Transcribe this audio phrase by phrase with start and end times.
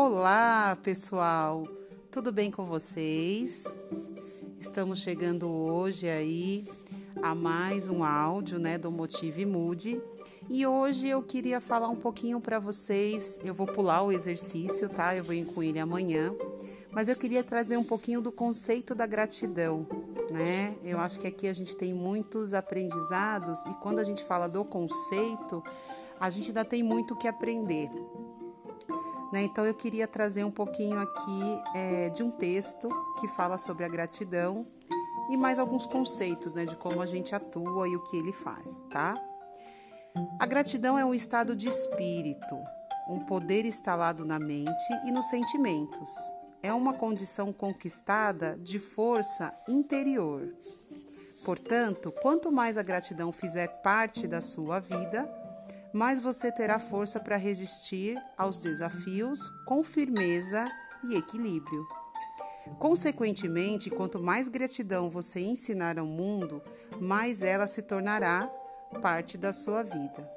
[0.00, 1.66] Olá, pessoal.
[2.08, 3.80] Tudo bem com vocês?
[4.60, 6.64] Estamos chegando hoje aí
[7.20, 10.00] a mais um áudio, né, do Motive Mude.
[10.48, 13.40] E hoje eu queria falar um pouquinho para vocês.
[13.42, 15.16] Eu vou pular o exercício, tá?
[15.16, 16.32] Eu vou incluir ele amanhã.
[16.92, 19.84] Mas eu queria trazer um pouquinho do conceito da gratidão,
[20.30, 20.76] né?
[20.84, 24.64] Eu acho que aqui a gente tem muitos aprendizados e quando a gente fala do
[24.64, 25.60] conceito,
[26.20, 27.90] a gente ainda tem muito que aprender.
[29.32, 29.42] Né?
[29.42, 32.88] Então eu queria trazer um pouquinho aqui é, de um texto
[33.20, 34.66] que fala sobre a gratidão
[35.28, 38.82] e mais alguns conceitos né, de como a gente atua e o que ele faz,
[38.90, 39.14] tá?
[40.40, 42.56] A gratidão é um estado de espírito,
[43.08, 46.10] um poder instalado na mente e nos sentimentos.
[46.62, 50.52] É uma condição conquistada de força interior.
[51.44, 55.28] Portanto, quanto mais a gratidão fizer parte da sua vida,
[55.92, 60.70] mais você terá força para resistir aos desafios com firmeza
[61.04, 61.86] e equilíbrio.
[62.78, 66.62] Consequentemente, quanto mais gratidão você ensinar ao mundo,
[67.00, 68.50] mais ela se tornará
[69.00, 70.30] parte da sua vida.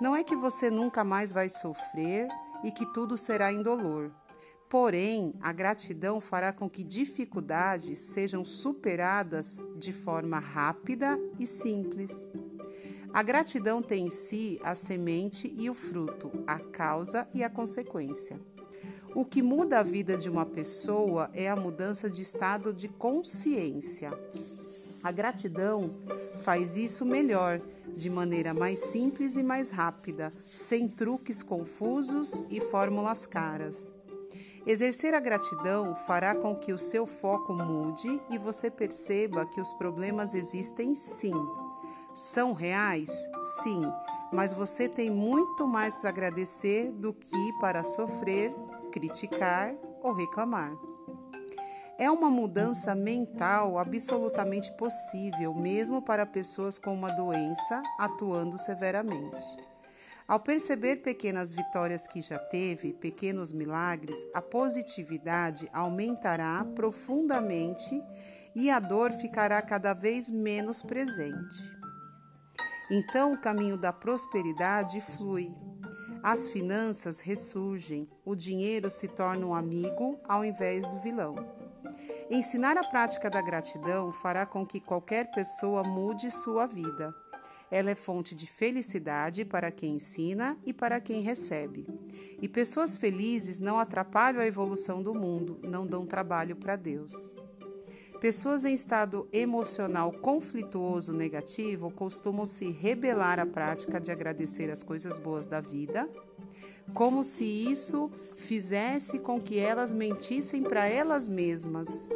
[0.00, 2.28] Não é que você nunca mais vai sofrer
[2.62, 4.10] e que tudo será indolor.
[4.68, 12.30] Porém, a gratidão fará com que dificuldades sejam superadas de forma rápida e simples.
[13.16, 18.38] A gratidão tem em si a semente e o fruto, a causa e a consequência.
[19.14, 24.12] O que muda a vida de uma pessoa é a mudança de estado de consciência.
[25.02, 25.94] A gratidão
[26.42, 27.58] faz isso melhor,
[27.96, 33.94] de maneira mais simples e mais rápida, sem truques confusos e fórmulas caras.
[34.66, 39.72] Exercer a gratidão fará com que o seu foco mude e você perceba que os
[39.72, 41.32] problemas existem sim
[42.16, 43.10] são reais?
[43.62, 43.82] Sim,
[44.32, 48.54] mas você tem muito mais para agradecer do que para sofrer,
[48.90, 50.72] criticar ou reclamar.
[51.98, 59.44] É uma mudança mental absolutamente possível, mesmo para pessoas com uma doença atuando severamente.
[60.26, 68.02] Ao perceber pequenas vitórias que já teve, pequenos milagres, a positividade aumentará profundamente
[68.54, 71.75] e a dor ficará cada vez menos presente.
[72.90, 75.52] Então o caminho da prosperidade flui.
[76.22, 81.34] As finanças ressurgem, o dinheiro se torna um amigo ao invés do vilão.
[82.30, 87.14] Ensinar a prática da gratidão fará com que qualquer pessoa mude sua vida.
[87.70, 91.86] Ela é fonte de felicidade para quem ensina e para quem recebe.
[92.40, 97.35] E pessoas felizes não atrapalham a evolução do mundo, não dão trabalho para Deus.
[98.20, 105.18] Pessoas em estado emocional conflituoso negativo costumam se rebelar à prática de agradecer as coisas
[105.18, 106.08] boas da vida,
[106.94, 112.08] como se isso fizesse com que elas mentissem para elas mesmas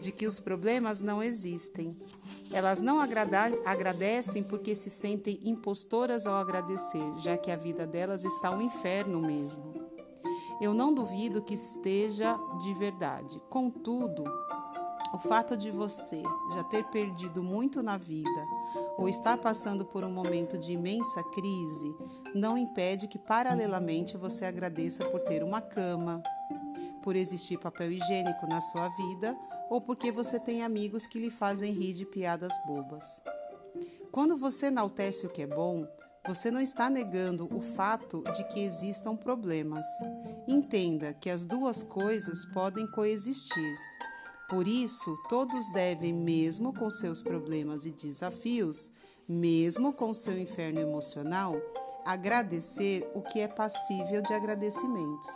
[0.00, 1.96] de que os problemas não existem.
[2.52, 8.50] Elas não agradecem porque se sentem impostoras ao agradecer, já que a vida delas está
[8.50, 9.72] um inferno mesmo.
[10.60, 13.40] Eu não duvido que esteja de verdade.
[13.48, 14.24] Contudo,
[15.14, 16.20] o fato de você
[16.56, 18.46] já ter perdido muito na vida
[18.98, 21.94] ou estar passando por um momento de imensa crise
[22.34, 26.20] não impede que, paralelamente, você agradeça por ter uma cama,
[27.00, 29.38] por existir papel higiênico na sua vida
[29.70, 33.22] ou porque você tem amigos que lhe fazem rir de piadas bobas.
[34.10, 35.86] Quando você enaltece o que é bom,
[36.26, 39.86] você não está negando o fato de que existam problemas.
[40.48, 43.93] Entenda que as duas coisas podem coexistir.
[44.48, 48.90] Por isso, todos devem, mesmo com seus problemas e desafios,
[49.26, 51.56] mesmo com seu inferno emocional,
[52.04, 55.28] agradecer o que é passível de agradecimentos.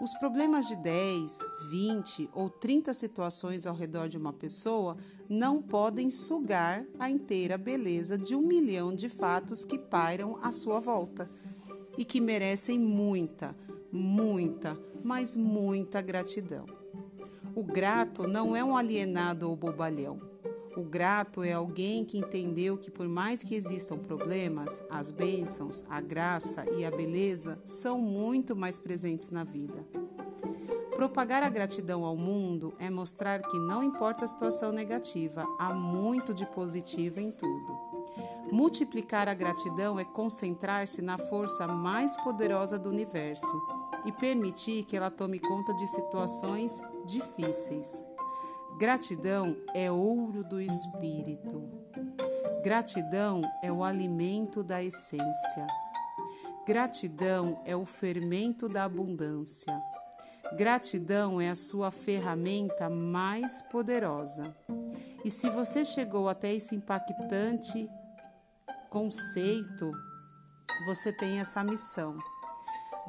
[0.00, 1.38] Os problemas de 10,
[1.70, 4.96] 20 ou 30 situações ao redor de uma pessoa
[5.28, 10.78] não podem sugar a inteira beleza de um milhão de fatos que pairam à sua
[10.78, 11.28] volta
[11.98, 13.56] e que merecem muita,
[13.90, 16.77] muita, mas muita gratidão.
[17.58, 20.20] O grato não é um alienado ou bobalhão.
[20.76, 26.00] O grato é alguém que entendeu que, por mais que existam problemas, as bênçãos, a
[26.00, 29.84] graça e a beleza são muito mais presentes na vida.
[30.94, 36.32] Propagar a gratidão ao mundo é mostrar que, não importa a situação negativa, há muito
[36.32, 37.76] de positivo em tudo.
[38.52, 45.10] Multiplicar a gratidão é concentrar-se na força mais poderosa do universo e permitir que ela
[45.10, 48.04] tome conta de situações difíceis.
[48.78, 51.68] Gratidão é ouro do espírito.
[52.62, 55.66] Gratidão é o alimento da essência.
[56.66, 59.80] Gratidão é o fermento da abundância.
[60.56, 64.54] Gratidão é a sua ferramenta mais poderosa.
[65.24, 67.88] E se você chegou até esse impactante
[68.88, 69.92] conceito,
[70.86, 72.16] você tem essa missão.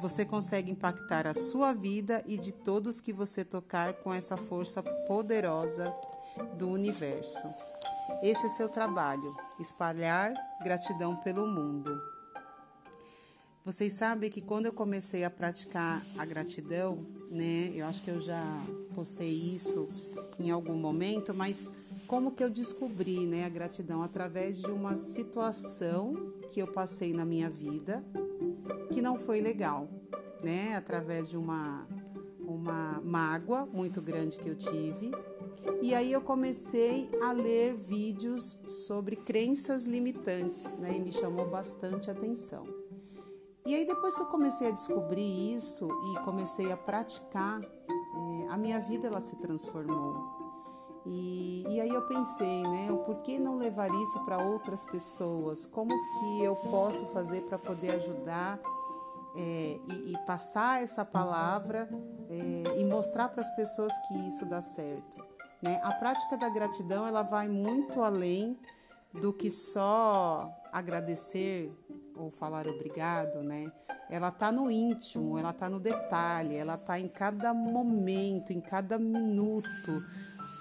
[0.00, 4.82] Você consegue impactar a sua vida e de todos que você tocar com essa força
[4.82, 5.94] poderosa
[6.56, 7.46] do universo.
[8.22, 10.32] Esse é seu trabalho, espalhar
[10.62, 12.00] gratidão pelo mundo.
[13.62, 17.70] Vocês sabem que quando eu comecei a praticar a gratidão, né?
[17.74, 18.42] Eu acho que eu já
[18.94, 19.86] postei isso
[20.38, 21.70] em algum momento, mas
[22.06, 27.24] como que eu descobri, né, a gratidão através de uma situação que eu passei na
[27.24, 28.02] minha vida
[28.92, 29.88] que não foi legal,
[30.42, 30.76] né?
[30.76, 31.86] Através de uma
[32.50, 35.12] uma mágoa muito grande que eu tive.
[35.80, 40.96] E aí eu comecei a ler vídeos sobre crenças limitantes, né?
[40.96, 42.66] E me chamou bastante atenção.
[43.64, 48.56] E aí depois que eu comecei a descobrir isso e comecei a praticar, é, a
[48.56, 50.49] minha vida ela se transformou.
[51.06, 55.64] E, e, aí eu pensei, né, o porquê não levar isso para outras pessoas?
[55.64, 58.60] Como que eu posso fazer para poder ajudar
[59.34, 61.88] é, e, e, passar essa palavra
[62.28, 65.24] é, e mostrar para as pessoas que isso dá certo?
[65.62, 65.80] Né?
[65.82, 68.58] A prática da gratidão ela vai muito além
[69.12, 71.72] do que só agradecer
[72.14, 73.72] ou falar obrigado, né?
[74.08, 78.98] Ela tá no íntimo, ela tá no detalhe, ela tá em cada momento, em cada
[78.98, 80.04] minuto,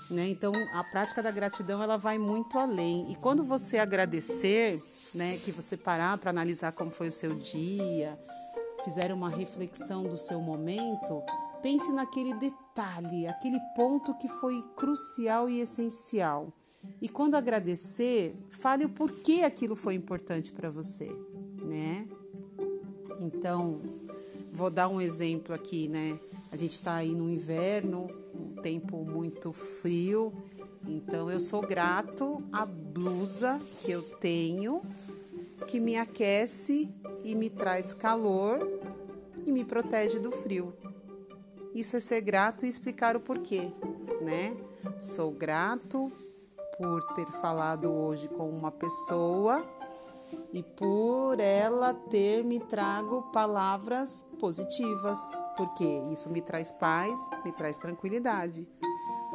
[0.09, 0.27] né?
[0.27, 3.11] Então, a prática da gratidão ela vai muito além.
[3.11, 4.81] E quando você agradecer,
[5.13, 8.19] né, que você parar para analisar como foi o seu dia,
[8.83, 11.21] fizer uma reflexão do seu momento,
[11.61, 16.51] pense naquele detalhe, aquele ponto que foi crucial e essencial.
[17.01, 21.11] E quando agradecer, fale o porquê aquilo foi importante para você,
[21.61, 22.07] né?
[23.19, 23.81] Então,
[24.51, 26.17] vou dar um exemplo aqui, né?
[26.51, 28.09] A gente está aí no inverno,
[28.61, 30.33] tempo muito frio,
[30.87, 34.81] então eu sou grato à blusa que eu tenho,
[35.67, 36.89] que me aquece
[37.23, 38.67] e me traz calor
[39.45, 40.73] e me protege do frio.
[41.73, 43.71] Isso é ser grato e explicar o porquê,
[44.21, 44.55] né?
[45.01, 46.11] Sou grato
[46.77, 49.65] por ter falado hoje com uma pessoa
[50.51, 55.19] e por ela ter me trago palavras positivas,
[55.55, 58.67] porque isso me traz paz, me traz tranquilidade.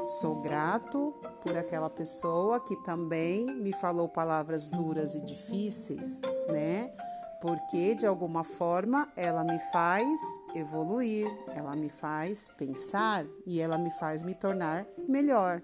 [0.06, 6.92] Sou grato por aquela pessoa que também me falou palavras duras e difíceis, né?
[7.40, 10.18] Porque de alguma forma ela me faz
[10.54, 15.62] evoluir, ela me faz pensar e ela me faz me tornar melhor.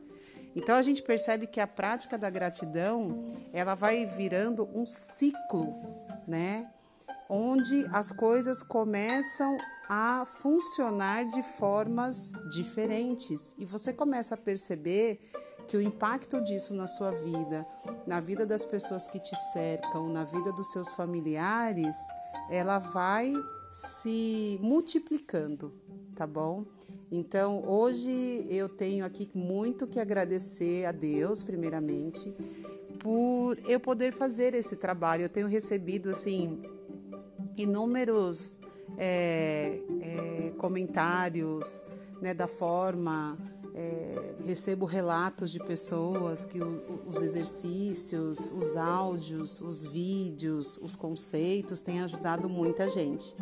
[0.55, 5.75] Então a gente percebe que a prática da gratidão, ela vai virando um ciclo,
[6.27, 6.71] né?
[7.29, 9.57] Onde as coisas começam
[9.89, 15.21] a funcionar de formas diferentes e você começa a perceber
[15.69, 17.65] que o impacto disso na sua vida,
[18.05, 21.97] na vida das pessoas que te cercam, na vida dos seus familiares,
[22.51, 23.33] ela vai
[23.71, 25.73] se multiplicando,
[26.17, 26.65] tá bom?
[27.13, 32.33] Então, hoje eu tenho aqui muito que agradecer a Deus, primeiramente,
[33.01, 35.23] por eu poder fazer esse trabalho.
[35.23, 36.63] Eu tenho recebido, assim,
[37.57, 38.61] inúmeros
[38.97, 41.85] é, é, comentários
[42.21, 43.37] né, da forma.
[43.73, 51.81] É, recebo relatos de pessoas que o, os exercícios, os áudios, os vídeos, os conceitos
[51.81, 53.35] têm ajudado muita gente.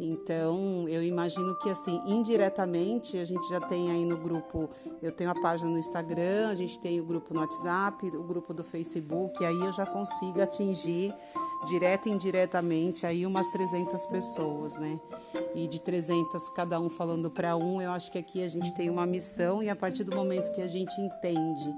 [0.00, 4.70] Então, eu imagino que assim, indiretamente, a gente já tem aí no grupo,
[5.02, 8.54] eu tenho a página no Instagram, a gente tem o grupo no WhatsApp, o grupo
[8.54, 11.12] do Facebook, aí eu já consigo atingir
[11.66, 15.00] direto e indiretamente aí umas 300 pessoas, né?
[15.54, 18.88] E de 300 cada um falando para um, eu acho que aqui a gente tem
[18.88, 21.74] uma missão e a partir do momento que a gente entende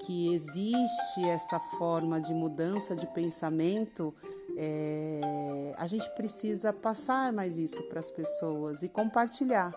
[0.00, 4.14] que existe essa forma de mudança de pensamento,
[4.56, 9.72] é, a gente precisa passar mais isso para as pessoas e compartilhar.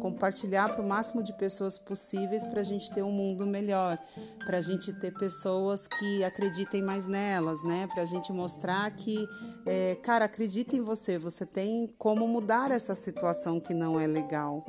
[0.00, 3.98] Compartilhar para o máximo de pessoas possíveis para a gente ter um mundo melhor,
[4.44, 7.86] para a gente ter pessoas que acreditem mais nelas, né?
[7.86, 9.26] Para a gente mostrar que,
[9.64, 14.62] é, cara, acredita em você, você tem como mudar essa situação que não é legal.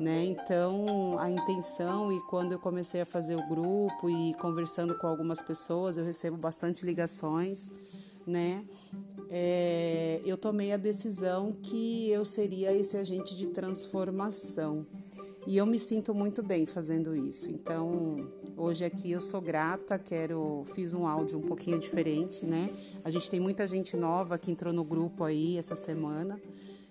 [0.00, 0.24] Né?
[0.24, 5.42] Então, a intenção e quando eu comecei a fazer o grupo e conversando com algumas
[5.42, 7.70] pessoas, eu recebo bastante ligações
[8.26, 8.64] né?
[9.28, 14.86] É, eu tomei a decisão que eu seria esse agente de transformação.
[15.46, 17.50] E eu me sinto muito bem fazendo isso.
[17.50, 22.68] Então, hoje aqui eu sou grata, quero fiz um áudio um pouquinho diferente, né?
[23.02, 26.40] A gente tem muita gente nova que entrou no grupo aí essa semana.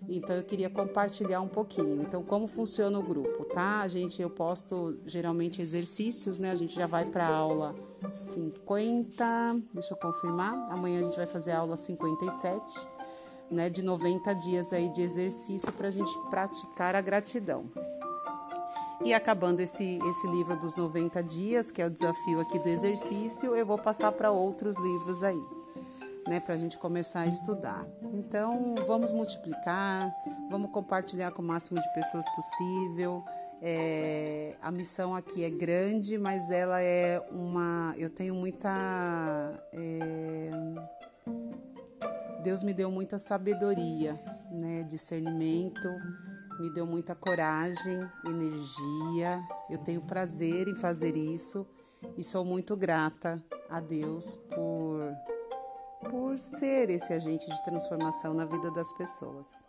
[0.10, 2.02] Então eu queria compartilhar um pouquinho.
[2.02, 3.80] Então como funciona o grupo, tá?
[3.80, 6.52] A gente eu posto geralmente exercícios, né?
[6.52, 7.76] A gente já vai para aula
[8.10, 10.54] 50, deixa eu confirmar.
[10.72, 12.88] Amanhã a gente vai fazer a aula 57,
[13.52, 17.66] né, de 90 dias aí de exercício para a gente praticar a gratidão.
[19.04, 23.56] E acabando esse, esse livro dos 90 dias, que é o desafio aqui do exercício,
[23.56, 25.42] eu vou passar para outros livros aí,
[26.30, 27.86] né, para a gente começar a estudar.
[28.14, 30.14] Então, vamos multiplicar,
[30.50, 33.24] vamos compartilhar com o máximo de pessoas possível.
[33.62, 37.96] É, a missão aqui é grande, mas ela é uma.
[37.98, 38.70] Eu tenho muita.
[39.74, 40.52] É,
[42.44, 44.18] Deus me deu muita sabedoria,
[44.52, 45.90] né, discernimento
[46.60, 49.42] me deu muita coragem, energia.
[49.70, 51.66] Eu tenho prazer em fazer isso
[52.18, 55.02] e sou muito grata a Deus por
[56.40, 59.66] ser esse agente de transformação na vida das pessoas.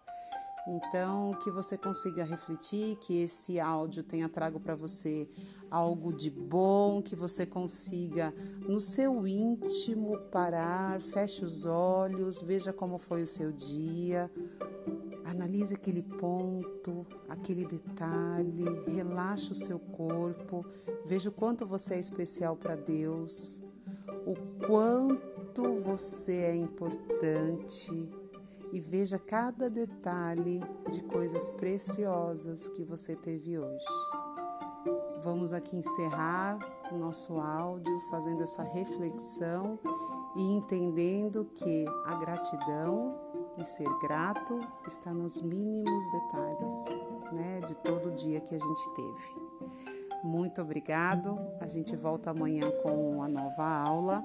[0.68, 5.28] Então, que você consiga refletir, que esse áudio tenha trago para você
[5.70, 8.32] algo de bom, que você consiga
[8.68, 14.30] no seu íntimo parar, feche os olhos, veja como foi o seu dia,
[15.30, 20.66] Analise aquele ponto, aquele detalhe, relaxe o seu corpo,
[21.06, 23.62] veja o quanto você é especial para Deus,
[24.26, 24.34] o
[25.50, 28.08] quanto você é importante
[28.72, 33.84] e veja cada detalhe de coisas preciosas que você teve hoje.
[35.22, 36.56] Vamos aqui encerrar
[36.92, 39.78] o nosso áudio fazendo essa reflexão
[40.36, 43.18] e entendendo que a gratidão
[43.58, 46.74] e ser grato está nos mínimos detalhes,
[47.32, 49.50] né, de todo o dia que a gente teve.
[50.22, 51.36] Muito obrigado.
[51.60, 54.22] A gente volta amanhã com uma nova aula.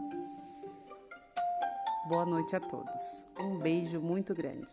[2.07, 3.25] Boa noite a todos.
[3.39, 4.67] Um beijo muito grande.